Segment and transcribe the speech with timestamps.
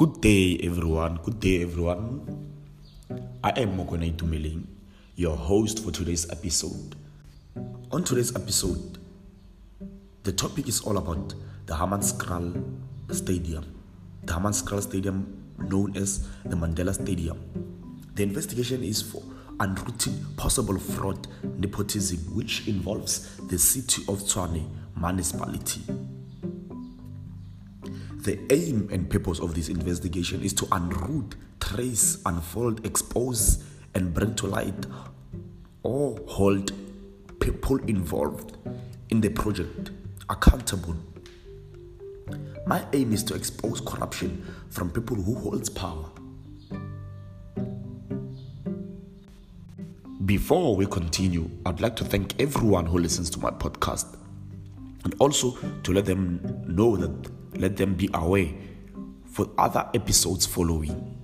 [0.00, 1.16] Good day, everyone.
[1.22, 2.24] Good day, everyone.
[3.44, 4.64] I am Mokone Itumeleng,
[5.14, 6.96] your host for today's episode.
[7.92, 8.96] On today's episode,
[10.22, 11.34] the topic is all about
[11.66, 12.78] the Hammanskraal
[13.10, 13.66] Stadium.
[14.22, 17.38] The Hammanskraal Stadium, known as the Mandela Stadium.
[18.14, 19.22] The investigation is for
[19.58, 25.82] unrooting possible fraud nepotism, which involves the city of Tshwane municipality.
[28.22, 34.34] The aim and purpose of this investigation is to unroot, trace, unfold, expose, and bring
[34.34, 34.84] to light
[35.82, 36.70] or hold
[37.40, 38.58] people involved
[39.08, 39.92] in the project
[40.28, 40.94] accountable.
[42.66, 46.10] My aim is to expose corruption from people who holds power.
[50.26, 54.14] Before we continue, I'd like to thank everyone who listens to my podcast
[55.04, 58.48] and also to let them know that let them be aware
[59.24, 61.16] for other episodes following.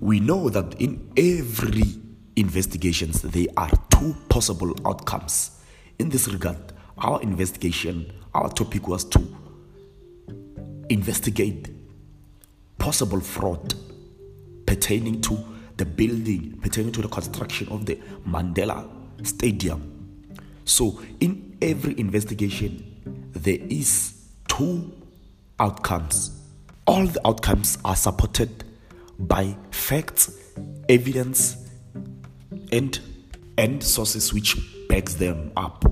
[0.00, 1.84] We know that in every
[2.36, 5.60] investigations there are two possible outcomes.
[5.98, 6.58] In this regard,
[6.98, 9.36] our investigation, our topic was to
[10.88, 11.68] investigate
[12.78, 13.74] possible fraud
[14.66, 15.38] pertaining to
[15.76, 17.96] the building, pertaining to the construction of the
[18.26, 18.88] Mandela
[19.26, 19.94] Stadium.
[20.64, 24.17] So, in every investigation, there is
[24.58, 24.92] two
[25.60, 26.32] outcomes.
[26.84, 28.64] All the outcomes are supported
[29.16, 30.36] by facts,
[30.88, 31.68] evidence,
[32.72, 32.98] and
[33.56, 34.56] and sources which
[34.88, 35.84] backs them up.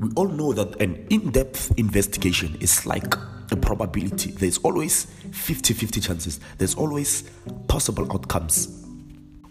[0.00, 3.14] We all know that an in-depth investigation is like
[3.52, 4.32] a probability.
[4.32, 6.40] There's always 50-50 chances.
[6.58, 7.30] There's always
[7.68, 8.84] possible outcomes.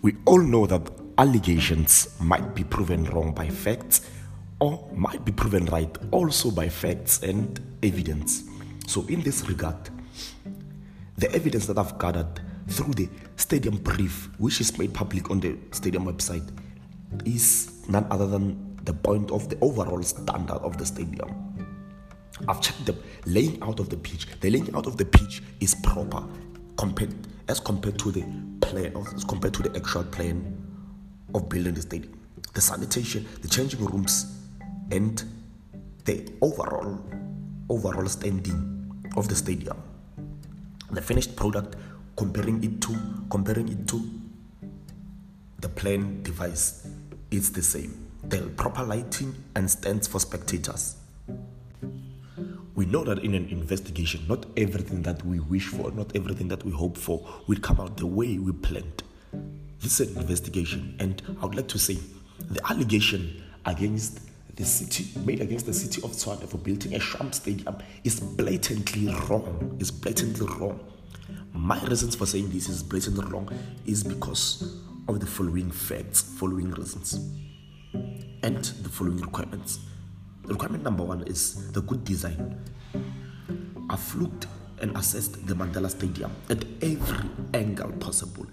[0.01, 0.81] We all know that
[1.17, 4.08] allegations might be proven wrong by facts
[4.59, 8.43] or might be proven right also by facts and evidence.
[8.87, 9.89] So, in this regard,
[11.17, 15.57] the evidence that I've gathered through the stadium brief, which is made public on the
[15.71, 16.49] stadium website,
[17.25, 21.29] is none other than the point of the overall standard of the stadium.
[22.47, 22.95] I've checked the
[23.25, 24.27] laying out of the pitch.
[24.39, 26.23] The laying out of the pitch is proper
[26.77, 27.13] compared
[27.49, 28.23] as compared to the
[28.61, 30.55] plan as compared to the actual plan
[31.33, 32.17] of building the stadium.
[32.53, 34.38] The sanitation, the changing rooms,
[34.91, 35.23] and
[36.05, 36.99] the overall
[37.69, 39.77] overall standing of the stadium.
[40.91, 41.75] The finished product
[42.15, 42.97] comparing it to
[43.29, 44.09] comparing it to
[45.59, 46.87] the plan device
[47.31, 48.07] it's the same.
[48.23, 50.95] The proper lighting and stands for spectators.
[52.75, 56.63] We know that in an investigation, not everything that we wish for, not everything that
[56.65, 59.03] we hope for will come out the way we planned.
[59.79, 61.97] This is an investigation, and I would like to say
[62.49, 64.28] the allegation against
[64.59, 69.07] the city made against the city of Tshwane for building a sham stadium is blatantly
[69.29, 69.77] wrong.
[69.79, 70.77] Is blatantly wrong.
[71.53, 73.49] My reasons for saying this is blatantly wrong
[73.85, 77.13] is because of the following facts, following reasons,
[78.43, 79.79] and the following requirements.
[80.43, 82.61] The Requirement number one is the good design.
[83.89, 84.47] I've looked
[84.81, 88.45] and assessed the Mandela Stadium at every angle possible.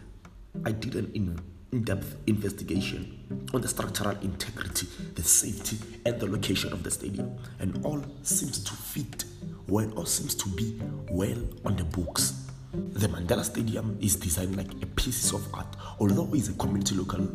[0.64, 1.40] I did an in
[1.72, 7.36] in depth investigation on the structural integrity, the safety, and the location of the stadium.
[7.58, 9.24] And all seems to fit
[9.68, 12.44] well, all seems to be well on the books.
[12.72, 17.26] The Mandela Stadium is designed like a piece of art, although it's a community local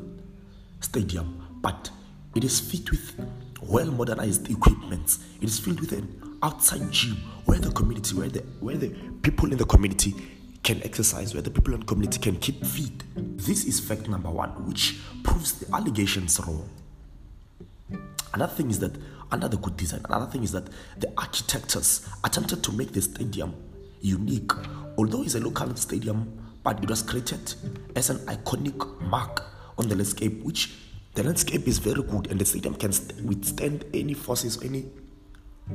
[0.80, 1.90] stadium, but
[2.36, 3.14] it is fit with
[3.62, 5.18] well modernized equipment.
[5.41, 8.90] It is filled with an outside gym where the community, where the where the
[9.22, 10.16] people in the community
[10.63, 13.03] can exercise, where the people the community can keep fit.
[13.16, 16.69] This is fact number one, which proves the allegations wrong.
[18.33, 18.95] Another thing is that
[19.31, 20.67] under the good design, another thing is that
[20.99, 23.53] the architects attempted to make the stadium
[24.01, 24.51] unique.
[24.97, 27.53] Although it's a local stadium, but it was created
[27.95, 29.43] as an iconic mark
[29.78, 30.73] on the landscape, which
[31.16, 32.91] the landscape is very good and the stadium can
[33.25, 34.85] withstand any forces, any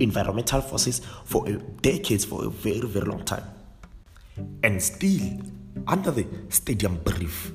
[0.01, 1.47] environmental forces for
[1.83, 3.43] decades, for a very, very long time.
[4.63, 5.41] And still,
[5.87, 7.53] under the stadium brief,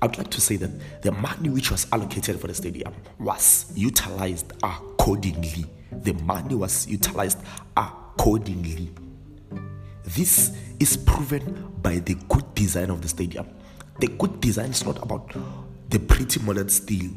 [0.00, 3.72] I would like to say that the money which was allocated for the stadium was
[3.74, 5.66] utilized accordingly.
[5.90, 7.38] The money was utilized
[7.76, 8.90] accordingly.
[10.04, 13.48] This is proven by the good design of the stadium.
[13.98, 15.34] The good design is not about
[15.90, 17.10] the pretty modern steel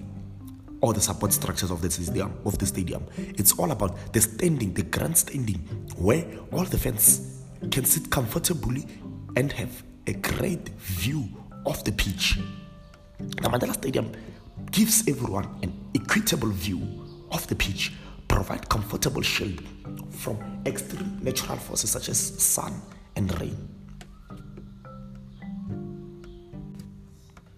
[0.81, 3.06] or the support structures of the stadium of the stadium.
[3.18, 5.59] It's all about the standing, the grandstanding,
[5.97, 8.86] where all the fans can sit comfortably
[9.36, 11.28] and have a great view
[11.66, 12.40] of the pitch.
[13.19, 14.12] The Mandela Stadium
[14.72, 16.81] gives everyone an equitable view
[17.31, 17.94] of the pitch,
[18.28, 19.62] provide comfortable shade
[20.10, 22.81] from extreme natural forces such as sun
[23.16, 23.56] and rain.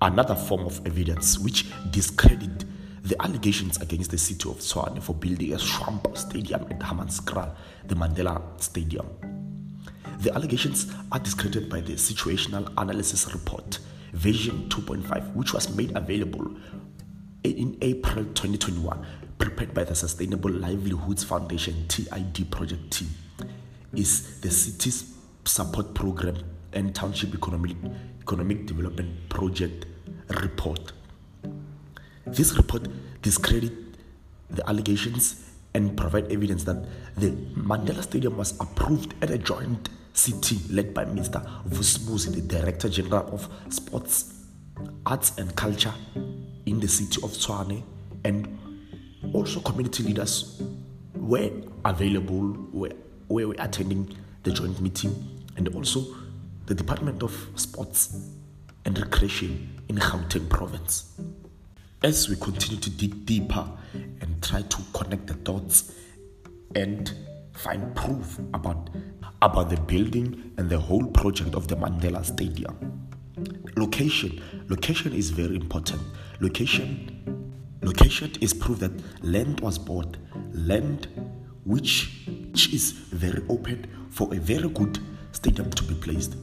[0.02, 2.66] Another form of evidence which discredit
[3.04, 7.96] the allegations against the city of Tshwane for building a swamp stadium at Hammanskraal, the
[7.96, 9.08] Mandela Stadium.
[10.24, 13.80] The allegations are discredited by the Situational Analysis Report,
[14.14, 16.56] version 2.5, which was made available
[17.44, 19.06] in April 2021,
[19.38, 23.10] prepared by the Sustainable Livelihoods Foundation TID project team,
[23.94, 26.38] is the city's support program
[26.72, 27.76] and township economic,
[28.22, 29.88] economic development project
[30.42, 30.94] report.
[32.26, 32.88] This report
[33.22, 33.76] discredits
[34.50, 36.86] the allegations and provide evidence that
[37.18, 41.44] the Mandela Stadium was approved at a joint sitting led by Mr.
[41.68, 44.46] Vusimuzi, the Director General of Sports,
[45.06, 45.94] Arts and Culture
[46.66, 47.84] in the city of Tshwane,
[48.24, 48.48] and
[49.34, 50.62] also community leaders
[51.16, 51.52] were
[51.86, 52.94] available, were,
[53.28, 55.14] were attending the joint meeting,
[55.58, 56.06] and also
[56.68, 58.30] the Department of Sports
[58.86, 61.20] and Recreation in Gauteng province.
[62.04, 65.94] As we continue to dig deeper and try to connect the dots
[66.76, 67.12] and
[67.54, 68.90] find proof about,
[69.46, 73.10] about the building and the whole project of the Mandela Stadium.
[73.76, 74.42] Location.
[74.70, 76.02] Location is very important.
[76.40, 77.10] Location
[77.82, 78.92] location is proof that
[79.24, 80.18] land was bought.
[80.54, 81.08] Land
[81.66, 85.00] which, which is very open for a very good
[85.34, 86.36] stadium to be placed.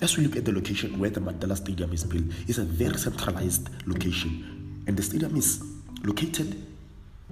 [0.00, 2.98] As we look at the location where the Mandela Stadium is built, it's a very
[2.98, 5.62] centralized location, and the stadium is
[6.04, 6.60] located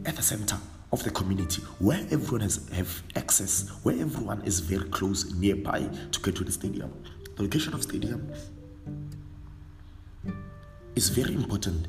[0.05, 0.57] at the center
[0.93, 6.21] of the community where everyone has have access, where everyone is very close nearby to
[6.21, 6.93] get to the stadium.
[7.37, 8.33] The location of stadium
[10.97, 11.87] is very important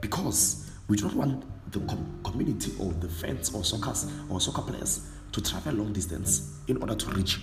[0.00, 3.94] because we don't want the com- community or the fans or soccer
[4.28, 7.38] or soccer players to travel long distance in order to reach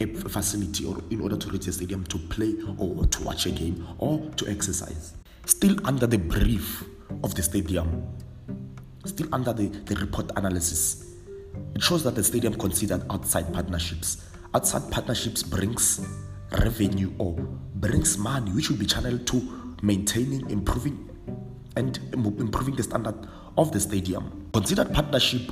[0.00, 3.50] a facility or in order to reach a stadium to play or to watch a
[3.50, 5.14] game or to exercise.
[5.44, 6.84] Still under the brief
[7.22, 8.06] of the stadium,
[9.08, 11.14] still under the, the report analysis,
[11.74, 14.28] it shows that the stadium considered outside partnerships.
[14.54, 16.06] Outside partnerships brings
[16.52, 17.32] revenue or
[17.76, 21.08] brings money which will be channeled to maintaining, improving,
[21.76, 23.14] and improving the standard
[23.56, 24.48] of the stadium.
[24.52, 25.42] Considered partnership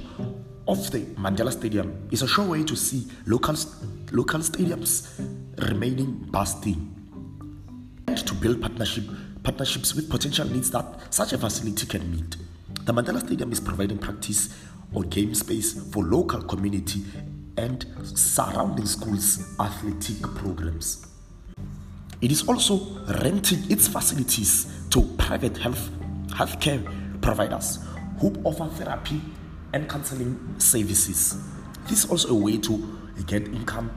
[0.68, 3.54] of the Mandela Stadium is a sure way to see local,
[4.12, 5.08] local stadiums
[5.70, 6.92] remaining busting
[8.08, 9.04] and to build partnership,
[9.42, 12.36] partnerships with potential needs that such a facility can meet.
[12.86, 14.48] The Mandela Stadium is providing practice
[14.94, 17.02] or game space for local community
[17.56, 21.04] and surrounding schools' athletic programs.
[22.20, 25.90] It is also renting its facilities to private health
[26.28, 26.80] healthcare
[27.20, 27.80] providers
[28.20, 29.20] who offer therapy
[29.72, 31.42] and counseling services.
[31.88, 33.90] This is also a way to get income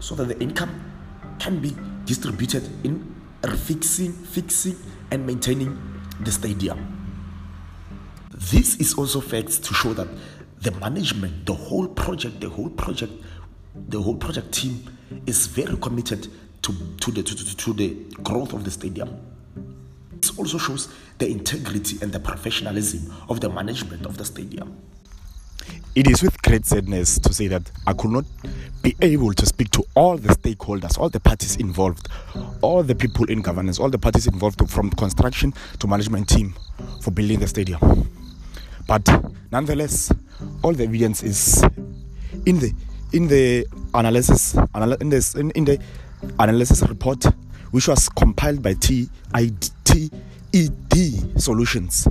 [0.00, 0.92] so that the income
[1.38, 3.14] can be distributed in
[3.58, 4.74] fixing, fixing,
[5.12, 5.78] and maintaining
[6.18, 6.93] the stadium.
[8.50, 10.08] This is also facts to show that
[10.60, 13.12] the management, the whole project, the whole project,
[13.88, 14.84] the whole project team
[15.26, 16.28] is very committed
[16.62, 19.16] to, to, the, to, to the growth of the stadium.
[20.12, 24.76] This also shows the integrity and the professionalism of the management of the stadium.
[25.94, 28.24] It is with great sadness to say that I could not
[28.82, 32.08] be able to speak to all the stakeholders, all the parties involved,
[32.60, 36.54] all the people in governance, all the parties involved from construction to management team
[37.00, 37.80] for building the stadium.
[38.94, 40.12] But nonetheless,
[40.62, 41.64] all the evidence is
[42.46, 42.72] in the
[43.12, 45.80] in the analysis in, this, in, in the
[46.38, 47.24] analysis report
[47.72, 49.08] which was compiled by TED
[51.36, 52.06] Solutions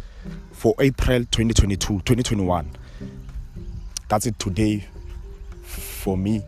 [0.51, 2.69] for April 2022 2021
[4.09, 4.85] that's it today
[5.63, 6.43] for me.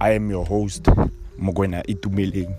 [0.00, 0.84] I am your host,
[1.36, 2.54] Mogwena Itumeleng.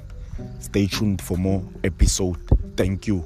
[0.60, 2.36] Stay tuned for more episode.
[2.76, 3.24] Thank you.